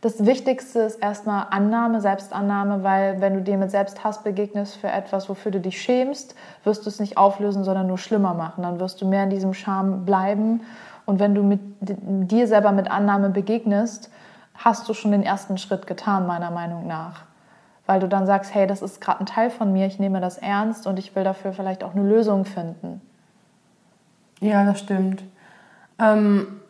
das 0.05 0.27
Wichtigste 0.27 0.81
ist 0.81 0.97
erstmal 0.97 1.47
Annahme, 1.49 1.99
Selbstannahme, 2.03 2.83
weil 2.83 3.23
wenn 3.23 3.33
du 3.33 3.41
dir 3.41 3.57
mit 3.57 3.71
Selbsthass 3.71 4.23
begegnest 4.23 4.77
für 4.77 4.89
etwas, 4.89 5.31
wofür 5.31 5.51
du 5.51 5.61
dich 5.61 5.81
schämst, 5.81 6.35
wirst 6.63 6.85
du 6.85 6.91
es 6.91 7.01
nicht 7.01 7.17
auflösen, 7.17 7.65
sondern 7.65 7.87
nur 7.87 7.97
schlimmer 7.97 8.35
machen. 8.35 8.65
Dann 8.65 8.79
wirst 8.81 9.01
du 9.01 9.09
mehr 9.09 9.25
in 9.25 9.31
diesem 9.31 9.55
Scham 9.55 10.05
bleiben. 10.05 10.61
Und 11.07 11.21
wenn 11.21 11.35
du 11.35 11.43
mit 11.43 11.61
dir 11.81 12.47
selber 12.47 12.73
mit 12.73 12.91
Annahme 12.91 13.31
begegnest, 13.31 14.11
hast 14.55 14.87
du 14.91 14.93
schon 14.93 15.11
den 15.11 15.23
ersten 15.23 15.57
Schritt 15.57 15.87
getan, 15.87 16.27
meiner 16.27 16.51
Meinung 16.51 16.87
nach. 16.87 17.23
Weil 17.87 18.01
du 18.01 18.07
dann 18.07 18.27
sagst, 18.27 18.55
hey, 18.55 18.67
das 18.67 18.83
ist 18.83 19.01
gerade 19.01 19.21
ein 19.21 19.27
Teil 19.27 19.49
von 19.49 19.73
mir, 19.73 19.87
ich 19.87 19.99
nehme 19.99 20.21
das 20.21 20.37
ernst 20.37 20.87
und 20.87 20.99
ich 20.99 21.17
will 21.17 21.25
dafür 21.25 21.55
vielleicht 21.55 21.83
auch 21.83 21.95
eine 21.95 22.07
Lösung 22.07 22.45
finden. 22.45 23.01
Ja, 24.41 24.67
das 24.67 24.81
stimmt. 24.81 25.23
Ähm 25.99 26.61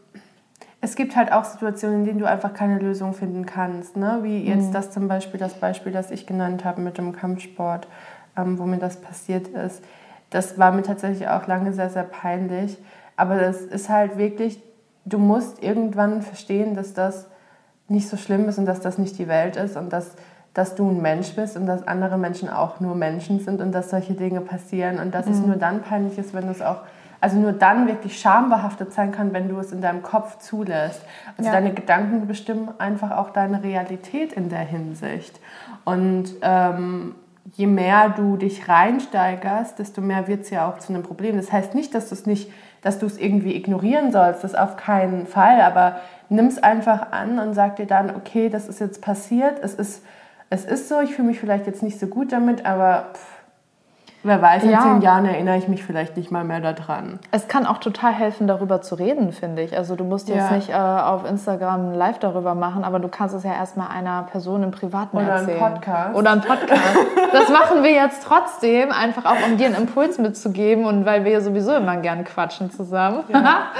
es 0.84 0.96
gibt 0.96 1.16
halt 1.16 1.32
auch 1.32 1.44
Situationen, 1.44 2.00
in 2.00 2.04
denen 2.04 2.18
du 2.18 2.28
einfach 2.28 2.52
keine 2.52 2.78
Lösung 2.78 3.14
finden 3.14 3.46
kannst. 3.46 3.96
Ne? 3.96 4.18
Wie 4.20 4.44
jetzt 4.44 4.68
mhm. 4.68 4.72
das 4.72 4.90
zum 4.90 5.08
Beispiel, 5.08 5.40
das 5.40 5.54
Beispiel, 5.54 5.92
das 5.92 6.10
ich 6.10 6.26
genannt 6.26 6.66
habe 6.66 6.82
mit 6.82 6.98
dem 6.98 7.12
Kampfsport, 7.12 7.88
ähm, 8.36 8.58
wo 8.58 8.64
mir 8.64 8.76
das 8.76 9.00
passiert 9.00 9.48
ist. 9.48 9.82
Das 10.28 10.58
war 10.58 10.72
mir 10.72 10.82
tatsächlich 10.82 11.26
auch 11.26 11.46
lange 11.46 11.72
sehr, 11.72 11.88
sehr 11.88 12.02
peinlich. 12.02 12.76
Aber 13.16 13.38
das 13.38 13.62
ist 13.62 13.88
halt 13.88 14.18
wirklich, 14.18 14.60
du 15.06 15.18
musst 15.18 15.62
irgendwann 15.62 16.20
verstehen, 16.20 16.74
dass 16.74 16.92
das 16.92 17.28
nicht 17.88 18.06
so 18.06 18.18
schlimm 18.18 18.46
ist 18.50 18.58
und 18.58 18.66
dass 18.66 18.80
das 18.80 18.98
nicht 18.98 19.18
die 19.18 19.28
Welt 19.28 19.56
ist 19.56 19.78
und 19.78 19.90
dass, 19.90 20.16
dass 20.52 20.74
du 20.74 20.90
ein 20.90 21.00
Mensch 21.00 21.34
bist 21.34 21.56
und 21.56 21.64
dass 21.64 21.86
andere 21.88 22.18
Menschen 22.18 22.50
auch 22.50 22.80
nur 22.80 22.94
Menschen 22.94 23.40
sind 23.40 23.62
und 23.62 23.72
dass 23.72 23.88
solche 23.88 24.12
Dinge 24.12 24.42
passieren 24.42 24.98
und 24.98 25.14
dass 25.14 25.24
mhm. 25.26 25.32
es 25.32 25.40
nur 25.40 25.56
dann 25.56 25.80
peinlich 25.80 26.18
ist, 26.18 26.34
wenn 26.34 26.44
du 26.44 26.50
es 26.50 26.60
auch 26.60 26.82
also 27.24 27.38
nur 27.38 27.52
dann 27.52 27.86
wirklich 27.86 28.20
schambehaftet 28.20 28.92
sein 28.92 29.10
kann, 29.10 29.32
wenn 29.32 29.48
du 29.48 29.58
es 29.58 29.72
in 29.72 29.80
deinem 29.80 30.02
Kopf 30.02 30.40
zulässt. 30.40 31.00
Also 31.38 31.48
ja. 31.48 31.56
deine 31.56 31.72
Gedanken 31.72 32.26
bestimmen 32.26 32.68
einfach 32.76 33.12
auch 33.12 33.30
deine 33.30 33.62
Realität 33.62 34.34
in 34.34 34.50
der 34.50 34.58
Hinsicht. 34.58 35.40
Und 35.86 36.34
ähm, 36.42 37.14
je 37.54 37.66
mehr 37.66 38.10
du 38.10 38.36
dich 38.36 38.68
reinsteigerst, 38.68 39.78
desto 39.78 40.02
mehr 40.02 40.28
wird 40.28 40.42
es 40.42 40.50
ja 40.50 40.68
auch 40.68 40.78
zu 40.80 40.92
einem 40.92 41.02
Problem. 41.02 41.38
Das 41.38 41.50
heißt 41.50 41.74
nicht, 41.74 41.94
dass 41.94 42.10
du 42.10 42.14
es 42.14 42.26
nicht, 42.26 42.52
dass 42.82 42.98
du 42.98 43.06
es 43.06 43.16
irgendwie 43.16 43.56
ignorieren 43.56 44.12
sollst, 44.12 44.44
das 44.44 44.54
auf 44.54 44.76
keinen 44.76 45.26
Fall, 45.26 45.62
aber 45.62 46.00
nimm 46.28 46.48
es 46.48 46.62
einfach 46.62 47.10
an 47.10 47.38
und 47.38 47.54
sag 47.54 47.76
dir 47.76 47.86
dann, 47.86 48.14
okay, 48.14 48.50
das 48.50 48.68
ist 48.68 48.80
jetzt 48.80 49.00
passiert, 49.00 49.60
es 49.62 49.72
ist, 49.72 50.04
es 50.50 50.66
ist 50.66 50.90
so, 50.90 51.00
ich 51.00 51.14
fühle 51.14 51.28
mich 51.28 51.40
vielleicht 51.40 51.66
jetzt 51.66 51.82
nicht 51.82 51.98
so 51.98 52.06
gut 52.06 52.32
damit, 52.32 52.66
aber 52.66 53.12
pff, 53.14 53.33
Wer 54.24 54.40
weiß, 54.40 54.62
in 54.62 54.70
ja. 54.70 54.80
zehn 54.80 55.02
Jahren 55.02 55.26
erinnere 55.26 55.58
ich 55.58 55.68
mich 55.68 55.84
vielleicht 55.84 56.16
nicht 56.16 56.30
mal 56.30 56.44
mehr 56.44 56.60
daran. 56.60 57.18
Es 57.30 57.46
kann 57.46 57.66
auch 57.66 57.76
total 57.76 58.12
helfen, 58.12 58.46
darüber 58.46 58.80
zu 58.80 58.94
reden, 58.94 59.32
finde 59.32 59.60
ich. 59.60 59.76
Also 59.76 59.96
du 59.96 60.04
musst 60.04 60.30
jetzt 60.30 60.50
ja. 60.50 60.56
nicht 60.56 60.70
äh, 60.70 60.72
auf 60.72 61.28
Instagram 61.28 61.92
live 61.92 62.18
darüber 62.20 62.54
machen, 62.54 62.84
aber 62.84 63.00
du 63.00 63.08
kannst 63.08 63.34
es 63.34 63.44
ja 63.44 63.52
erstmal 63.52 63.88
einer 63.88 64.22
Person 64.22 64.62
im 64.62 64.70
Privaten 64.70 65.18
Oder 65.18 65.26
erzählen. 65.26 65.58
Oder 65.58 65.66
ein 65.66 65.74
Podcast. 65.74 66.16
Oder 66.16 66.30
ein 66.30 66.40
Podcast. 66.40 66.82
das 67.32 67.48
machen 67.50 67.82
wir 67.82 67.92
jetzt 67.92 68.24
trotzdem, 68.24 68.92
einfach 68.92 69.26
auch 69.26 69.46
um 69.46 69.58
dir 69.58 69.66
einen 69.66 69.74
Impuls 69.74 70.16
mitzugeben 70.16 70.86
und 70.86 71.04
weil 71.04 71.26
wir 71.26 71.42
sowieso 71.42 71.74
immer 71.74 71.98
gerne 71.98 72.24
quatschen 72.24 72.70
zusammen. 72.70 73.24
Ja. 73.28 73.44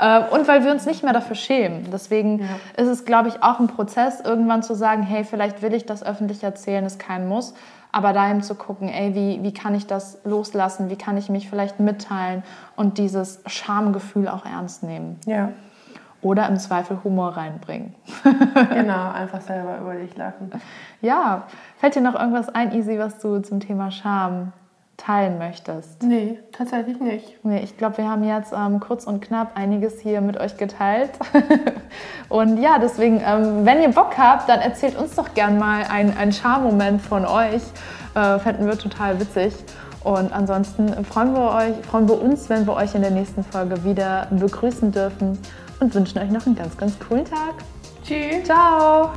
Ähm, 0.00 0.24
und 0.30 0.48
weil 0.48 0.64
wir 0.64 0.72
uns 0.72 0.86
nicht 0.86 1.04
mehr 1.04 1.12
dafür 1.12 1.36
schämen. 1.36 1.88
Deswegen 1.92 2.48
ist 2.76 2.88
es, 2.88 3.04
glaube 3.04 3.28
ich, 3.28 3.42
auch 3.42 3.60
ein 3.60 3.68
Prozess, 3.68 4.20
irgendwann 4.20 4.62
zu 4.62 4.74
sagen, 4.74 5.02
hey, 5.02 5.22
vielleicht 5.22 5.62
will 5.62 5.74
ich 5.74 5.86
das 5.86 6.04
öffentlich 6.04 6.42
erzählen, 6.42 6.84
ist 6.84 6.98
kein 6.98 7.28
Muss 7.28 7.54
aber 7.92 8.14
dahin 8.14 8.42
zu 8.42 8.54
gucken, 8.54 8.88
ey, 8.88 9.14
wie, 9.14 9.42
wie 9.42 9.52
kann 9.52 9.74
ich 9.74 9.86
das 9.86 10.18
loslassen, 10.24 10.88
wie 10.88 10.96
kann 10.96 11.16
ich 11.18 11.28
mich 11.28 11.48
vielleicht 11.48 11.78
mitteilen 11.78 12.42
und 12.74 12.98
dieses 12.98 13.42
Schamgefühl 13.46 14.28
auch 14.28 14.46
ernst 14.46 14.82
nehmen. 14.82 15.20
Ja. 15.26 15.52
Oder 16.22 16.48
im 16.48 16.56
Zweifel 16.56 16.98
Humor 17.04 17.36
reinbringen. 17.36 17.94
genau, 18.72 19.10
einfach 19.10 19.42
selber 19.42 19.78
über 19.78 19.94
dich 19.94 20.16
lachen. 20.16 20.50
Ja, 21.02 21.46
fällt 21.76 21.94
dir 21.94 22.00
noch 22.00 22.14
irgendwas 22.14 22.48
ein, 22.48 22.72
Easy, 22.72 22.98
was 22.98 23.18
du 23.18 23.40
zum 23.40 23.60
Thema 23.60 23.90
Scham 23.90 24.52
teilen 25.04 25.38
möchtest? 25.38 26.02
Nee, 26.02 26.38
tatsächlich 26.52 27.00
nicht. 27.00 27.44
Nee, 27.44 27.60
ich 27.62 27.76
glaube, 27.76 27.98
wir 27.98 28.08
haben 28.08 28.24
jetzt 28.24 28.52
ähm, 28.52 28.80
kurz 28.80 29.06
und 29.06 29.20
knapp 29.20 29.52
einiges 29.56 30.00
hier 30.00 30.20
mit 30.20 30.38
euch 30.38 30.56
geteilt. 30.56 31.10
und 32.28 32.58
ja, 32.58 32.78
deswegen, 32.78 33.20
ähm, 33.24 33.64
wenn 33.64 33.82
ihr 33.82 33.90
Bock 33.90 34.16
habt, 34.16 34.48
dann 34.48 34.60
erzählt 34.60 34.96
uns 34.96 35.14
doch 35.14 35.34
gern 35.34 35.58
mal 35.58 35.84
einen 35.84 36.32
Charmoment 36.32 37.00
von 37.02 37.26
euch. 37.26 37.62
Äh, 38.14 38.38
fänden 38.38 38.66
wir 38.66 38.78
total 38.78 39.18
witzig. 39.18 39.54
Und 40.04 40.32
ansonsten 40.32 41.04
freuen 41.04 41.32
wir, 41.34 41.50
euch, 41.52 41.86
freuen 41.86 42.08
wir 42.08 42.20
uns, 42.20 42.48
wenn 42.48 42.66
wir 42.66 42.74
euch 42.74 42.94
in 42.94 43.02
der 43.02 43.12
nächsten 43.12 43.44
Folge 43.44 43.84
wieder 43.84 44.26
begrüßen 44.30 44.90
dürfen 44.90 45.38
und 45.80 45.94
wünschen 45.94 46.18
euch 46.18 46.30
noch 46.30 46.44
einen 46.46 46.56
ganz, 46.56 46.76
ganz 46.76 46.98
coolen 46.98 47.24
Tag. 47.24 47.54
Tschüss. 48.04 48.44
Ciao. 48.44 49.12